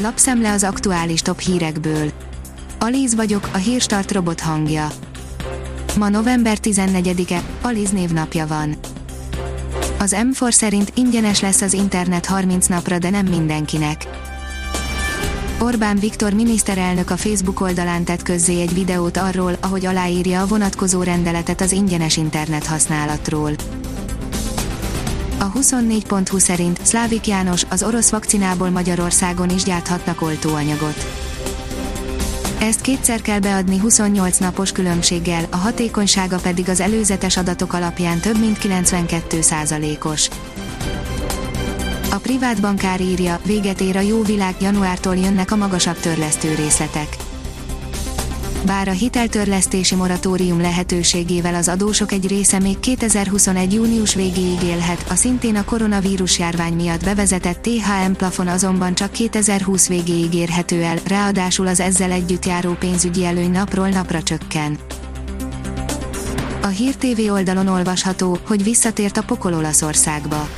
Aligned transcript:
Lapszemle 0.00 0.52
az 0.52 0.64
aktuális 0.64 1.20
top 1.20 1.40
hírekből. 1.40 2.10
Alíz 2.78 3.14
vagyok, 3.14 3.48
a 3.52 3.56
hírstart 3.56 4.12
robot 4.12 4.40
hangja. 4.40 4.88
Ma 5.96 6.08
november 6.08 6.58
14-e, 6.62 7.42
Alíz 7.62 7.90
névnapja 7.90 8.46
van. 8.46 8.76
Az 9.98 10.16
M4 10.18 10.50
szerint 10.50 10.92
ingyenes 10.94 11.40
lesz 11.40 11.60
az 11.60 11.72
internet 11.72 12.26
30 12.26 12.66
napra, 12.66 12.98
de 12.98 13.10
nem 13.10 13.26
mindenkinek. 13.26 14.06
Orbán 15.60 15.98
Viktor 15.98 16.32
miniszterelnök 16.32 17.10
a 17.10 17.16
Facebook 17.16 17.60
oldalán 17.60 18.04
tett 18.04 18.22
közzé 18.22 18.60
egy 18.60 18.74
videót 18.74 19.16
arról, 19.16 19.56
ahogy 19.60 19.86
aláírja 19.86 20.40
a 20.40 20.46
vonatkozó 20.46 21.02
rendeletet 21.02 21.60
az 21.60 21.72
ingyenes 21.72 22.16
internet 22.16 22.66
használatról. 22.66 23.52
A 25.40 25.52
24.20 25.52 26.38
szerint 26.38 26.78
Szlávik 26.82 27.26
János 27.26 27.64
az 27.68 27.82
orosz 27.82 28.10
vakcinából 28.10 28.70
Magyarországon 28.70 29.50
is 29.50 29.62
gyárthatnak 29.62 30.22
oltóanyagot. 30.22 31.06
Ezt 32.60 32.80
kétszer 32.80 33.20
kell 33.20 33.38
beadni 33.38 33.78
28 33.78 34.38
napos 34.38 34.72
különbséggel, 34.72 35.44
a 35.50 35.56
hatékonysága 35.56 36.36
pedig 36.38 36.68
az 36.68 36.80
előzetes 36.80 37.36
adatok 37.36 37.72
alapján 37.72 38.18
több 38.18 38.38
mint 38.38 38.58
92 38.58 39.38
os 40.04 40.28
A 42.10 42.16
privát 42.22 42.60
bankár 42.60 43.00
írja, 43.00 43.40
véget 43.44 43.80
ér 43.80 43.96
a 43.96 44.00
jó 44.00 44.22
világ, 44.22 44.54
januártól 44.60 45.16
jönnek 45.16 45.50
a 45.50 45.56
magasabb 45.56 45.96
törlesztő 45.98 46.54
részletek 46.54 47.27
bár 48.66 48.88
a 48.88 48.92
hiteltörlesztési 48.92 49.94
moratórium 49.94 50.60
lehetőségével 50.60 51.54
az 51.54 51.68
adósok 51.68 52.12
egy 52.12 52.26
része 52.26 52.58
még 52.58 52.80
2021. 52.80 53.72
június 53.72 54.14
végéig 54.14 54.62
élhet, 54.62 55.04
a 55.08 55.14
szintén 55.14 55.56
a 55.56 55.64
koronavírus 55.64 56.38
járvány 56.38 56.72
miatt 56.72 57.04
bevezetett 57.04 57.62
THM 57.62 58.12
plafon 58.12 58.48
azonban 58.48 58.94
csak 58.94 59.12
2020 59.12 59.88
végéig 59.88 60.34
érhető 60.34 60.82
el, 60.82 60.96
ráadásul 61.06 61.66
az 61.66 61.80
ezzel 61.80 62.10
együtt 62.10 62.46
járó 62.46 62.72
pénzügyi 62.72 63.24
előny 63.24 63.50
napról 63.50 63.88
napra 63.88 64.22
csökken. 64.22 64.78
A 66.62 66.66
Hír 66.66 66.94
TV 66.96 67.32
oldalon 67.32 67.66
olvasható, 67.66 68.38
hogy 68.46 68.62
visszatért 68.62 69.16
a 69.16 69.22
pokol 69.22 69.54
Olaszországba 69.54 70.48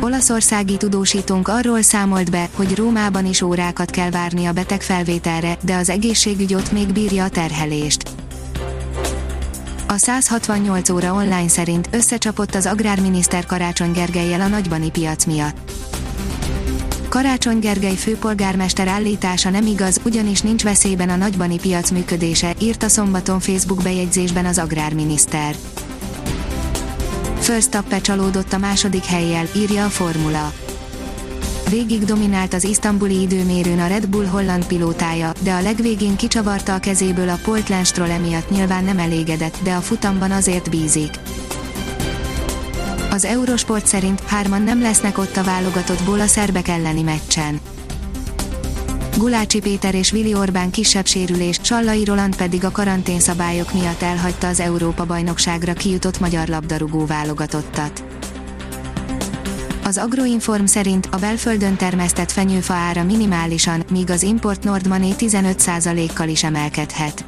Olaszországi 0.00 0.76
tudósítónk 0.76 1.48
arról 1.48 1.82
számolt 1.82 2.30
be, 2.30 2.48
hogy 2.54 2.76
Rómában 2.76 3.26
is 3.26 3.42
órákat 3.42 3.90
kell 3.90 4.10
várni 4.10 4.46
a 4.46 4.52
beteg 4.52 4.82
felvételre, 4.82 5.56
de 5.64 5.74
az 5.76 5.88
egészségügy 5.88 6.54
ott 6.54 6.72
még 6.72 6.92
bírja 6.92 7.24
a 7.24 7.28
terhelést. 7.28 8.10
A 9.88 9.96
168 9.96 10.90
óra 10.90 11.12
online 11.12 11.48
szerint 11.48 11.88
összecsapott 11.92 12.54
az 12.54 12.66
agrárminiszter 12.66 13.46
Karácsony 13.46 13.92
Gergelyel 13.92 14.40
a 14.40 14.46
nagybani 14.46 14.90
piac 14.90 15.24
miatt. 15.24 15.56
Karácsony 17.08 17.58
Gergely 17.58 17.96
főpolgármester 17.96 18.88
állítása 18.88 19.50
nem 19.50 19.66
igaz, 19.66 20.00
ugyanis 20.04 20.40
nincs 20.40 20.62
veszélyben 20.62 21.08
a 21.08 21.16
nagybani 21.16 21.58
piac 21.58 21.90
működése, 21.90 22.54
írta 22.60 22.88
szombaton 22.88 23.40
Facebook 23.40 23.82
bejegyzésben 23.82 24.44
az 24.44 24.58
agrárminiszter. 24.58 25.54
Verstappen 27.48 28.00
csalódott 28.00 28.52
a 28.52 28.58
második 28.58 29.04
helyjel, 29.04 29.46
írja 29.56 29.84
a 29.84 29.88
formula. 29.88 30.52
Végig 31.70 32.04
dominált 32.04 32.54
az 32.54 32.64
isztambuli 32.64 33.20
időmérőn 33.20 33.78
a 33.78 33.86
Red 33.86 34.08
Bull 34.08 34.26
holland 34.26 34.66
pilótája, 34.66 35.32
de 35.40 35.52
a 35.52 35.60
legvégén 35.60 36.16
kicsavarta 36.16 36.74
a 36.74 36.78
kezéből 36.78 37.28
a 37.28 37.38
Portland 37.42 37.86
Stroll 37.86 38.10
emiatt 38.10 38.50
nyilván 38.50 38.84
nem 38.84 38.98
elégedett, 38.98 39.58
de 39.62 39.74
a 39.74 39.80
futamban 39.80 40.30
azért 40.30 40.70
bízik. 40.70 41.10
Az 43.10 43.24
Eurosport 43.24 43.86
szerint 43.86 44.20
hárman 44.20 44.62
nem 44.62 44.80
lesznek 44.80 45.18
ott 45.18 45.36
a 45.36 45.44
válogatottból 45.44 46.20
a 46.20 46.26
szerbek 46.26 46.68
elleni 46.68 47.02
meccsen. 47.02 47.60
Gulácsi 49.18 49.60
Péter 49.60 49.94
és 49.94 50.10
Vili 50.10 50.34
Orbán 50.34 50.70
kisebb 50.70 51.06
sérülés, 51.06 51.58
Sallai 51.62 52.04
Roland 52.04 52.36
pedig 52.36 52.64
a 52.64 52.70
karanténszabályok 52.70 53.72
miatt 53.72 54.02
elhagyta 54.02 54.48
az 54.48 54.60
Európa-bajnokságra 54.60 55.72
kijutott 55.72 56.20
magyar 56.20 56.48
labdarúgó 56.48 57.06
válogatottat. 57.06 58.04
Az 59.84 59.98
Agroinform 59.98 60.64
szerint 60.64 61.08
a 61.10 61.16
belföldön 61.16 61.76
termesztett 61.76 62.30
fenyőfa 62.32 62.74
ára 62.74 63.04
minimálisan, 63.04 63.82
míg 63.90 64.10
az 64.10 64.22
import 64.22 64.64
Nordmané 64.64 65.14
15%-kal 65.18 66.28
is 66.28 66.44
emelkedhet 66.44 67.24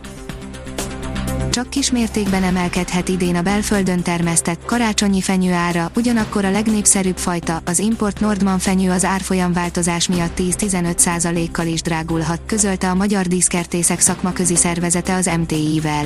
csak 1.51 1.71
kis 1.71 1.91
mértékben 1.91 2.43
emelkedhet 2.43 3.09
idén 3.09 3.37
a 3.37 3.43
belföldön 3.43 4.03
termesztett 4.03 4.65
karácsonyi 4.65 5.21
fenyő 5.21 5.53
ára, 5.53 5.91
ugyanakkor 5.97 6.45
a 6.45 6.51
legnépszerűbb 6.51 7.17
fajta, 7.17 7.63
az 7.65 7.79
import 7.79 8.21
Nordman 8.21 8.59
fenyő 8.59 8.91
az 8.91 9.05
árfolyam 9.05 9.53
változás 9.53 10.09
miatt 10.09 10.39
10-15%-kal 10.39 11.67
is 11.67 11.83
drágulhat, 11.83 12.41
közölte 12.47 12.91
a 12.91 12.95
Magyar 12.95 13.27
Díszkertészek 13.27 14.01
szakmaközi 14.01 14.57
szervezete 14.57 15.15
az 15.15 15.31
MTI-vel. 15.39 16.05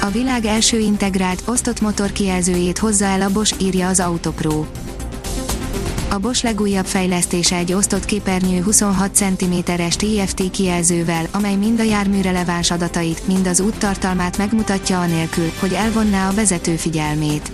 A 0.00 0.06
világ 0.06 0.44
első 0.44 0.78
integrált, 0.78 1.42
osztott 1.46 1.80
motor 1.80 2.12
kijelzőjét 2.12 2.78
hozza 2.78 3.04
el 3.04 3.22
a 3.22 3.30
Bosch, 3.30 3.62
írja 3.62 3.88
az 3.88 4.00
Autopro. 4.00 4.64
A 6.10 6.18
Bosch 6.18 6.44
legújabb 6.44 6.86
fejlesztése 6.86 7.56
egy 7.56 7.72
osztott 7.72 8.04
képernyő 8.04 8.62
26 8.62 9.14
cm-es 9.14 9.96
TFT 9.96 10.50
kijelzővel, 10.50 11.26
amely 11.30 11.54
mind 11.54 11.80
a 11.80 11.82
jármű 11.82 12.20
releváns 12.20 12.70
adatait, 12.70 13.26
mind 13.26 13.46
az 13.46 13.60
úttartalmát 13.60 14.38
megmutatja 14.38 15.00
anélkül, 15.00 15.50
hogy 15.60 15.72
elvonná 15.72 16.28
a 16.28 16.34
vezető 16.34 16.76
figyelmét. 16.76 17.50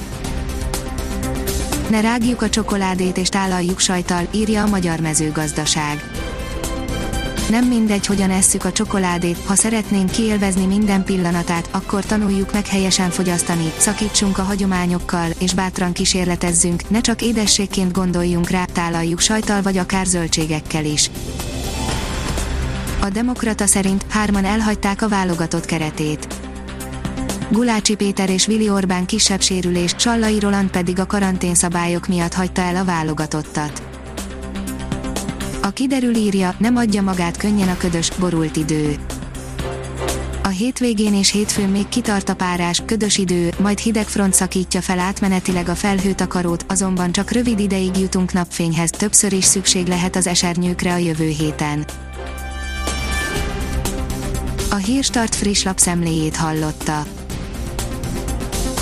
Ne 1.91 2.01
rágjuk 2.01 2.43
a 2.43 2.49
csokoládét 2.49 3.17
és 3.17 3.29
tálaljuk 3.29 3.79
sajtal, 3.79 4.27
írja 4.31 4.63
a 4.63 4.69
Magyar 4.69 5.01
Mezőgazdaság. 5.01 6.11
Nem 7.49 7.65
mindegy, 7.65 8.07
hogyan 8.07 8.31
esszük 8.31 8.65
a 8.65 8.73
csokoládét, 8.73 9.39
ha 9.47 9.55
szeretnénk 9.55 10.11
kiélvezni 10.11 10.67
minden 10.67 11.05
pillanatát, 11.05 11.69
akkor 11.71 12.05
tanuljuk 12.05 12.53
meg 12.53 12.67
helyesen 12.67 13.11
fogyasztani, 13.11 13.73
szakítsunk 13.77 14.39
a 14.39 14.43
hagyományokkal, 14.43 15.31
és 15.39 15.55
bátran 15.55 15.93
kísérletezzünk, 15.93 16.91
ne 16.91 17.01
csak 17.01 17.23
édességként 17.23 17.93
gondoljunk 17.93 18.49
rá, 18.49 18.65
tálaljuk 18.65 19.21
sajtal 19.21 19.63
vagy 19.63 19.77
akár 19.77 20.07
zöldségekkel 20.07 20.85
is. 20.85 21.11
A 23.01 23.09
Demokrata 23.09 23.67
szerint 23.67 24.05
hárman 24.09 24.45
elhagyták 24.45 25.03
a 25.03 25.09
válogatott 25.09 25.65
keretét. 25.65 26.27
Gulácsi 27.49 27.95
Péter 27.95 28.31
és 28.31 28.47
Vili 28.47 28.69
Orbán 28.69 29.07
kisebb 29.07 29.41
sérülés, 29.41 29.95
Sallai 29.99 30.39
Roland 30.39 30.71
pedig 30.71 30.99
a 30.99 31.07
karanténszabályok 31.07 32.07
miatt 32.07 32.35
hagyta 32.35 32.63
el 32.63 32.77
a 32.77 32.85
válogatottat. 32.85 33.94
A 35.65 35.71
kiderül 35.71 36.15
írja, 36.15 36.55
nem 36.59 36.77
adja 36.77 37.03
magát 37.03 37.37
könnyen 37.37 37.69
a 37.69 37.77
ködös, 37.77 38.11
borult 38.11 38.57
idő. 38.57 38.97
A 40.43 40.49
hétvégén 40.49 41.15
és 41.15 41.31
hétfőn 41.31 41.69
még 41.69 41.89
kitart 41.89 42.29
a 42.29 42.35
párás, 42.35 42.83
ködös 42.87 43.19
idő, 43.19 43.53
majd 43.59 43.79
hideg 43.79 44.07
front 44.07 44.35
szakítja 44.35 44.81
fel 44.81 44.99
átmenetileg 44.99 45.69
a 45.69 45.75
felhőtakarót, 45.75 46.65
azonban 46.69 47.13
csak 47.13 47.31
rövid 47.31 47.59
ideig 47.59 47.97
jutunk 47.97 48.33
napfényhez, 48.33 48.91
többször 48.91 49.33
is 49.33 49.45
szükség 49.45 49.87
lehet 49.87 50.17
az 50.17 50.27
esernyőkre 50.27 50.93
a 50.93 50.97
jövő 50.97 51.29
héten. 51.29 51.85
A 54.71 54.77
Hírstart 54.77 55.35
friss 55.35 55.63
lapszemléjét 55.63 56.37
hallotta. 56.37 57.24